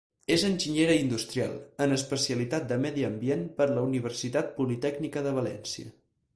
És 0.35 0.43
enginyera 0.47 0.95
industrial, 1.01 1.53
en 1.85 1.93
especialitat 1.97 2.67
de 2.73 2.79
Medi 2.87 3.07
Ambient 3.11 3.45
per 3.61 3.71
la 3.75 3.87
Universitat 3.91 4.53
Politècnica 4.59 5.27
de 5.29 5.39
València. 5.41 5.97